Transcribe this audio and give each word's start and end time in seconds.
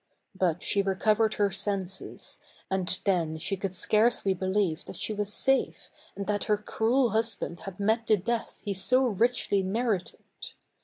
But 0.33 0.63
she 0.63 0.81
re 0.81 0.95
covered 0.95 1.35
her 1.35 1.51
senses, 1.51 2.39
and 2.71 2.99
then 3.05 3.37
she 3.37 3.55
could 3.55 3.75
scarcely 3.75 4.33
believe 4.33 4.83
that 4.85 4.95
she 4.95 5.13
was 5.13 5.31
safe, 5.31 5.91
and 6.15 6.25
that 6.25 6.45
her 6.45 6.57
cruel 6.57 7.11
husband 7.11 7.59
had 7.59 7.79
met 7.79 8.07
the 8.07 8.17
death 8.17 8.63
he 8.65 8.73
so 8.73 9.05
richly 9.05 9.61
merited. 9.61 10.25